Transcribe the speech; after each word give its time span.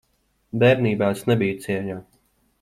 Bērnībā 0.63 1.11
es 1.17 1.23
nebiju 1.33 1.61
cieņā. 1.67 2.01